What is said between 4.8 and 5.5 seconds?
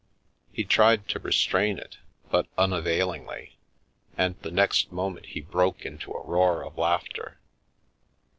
moment he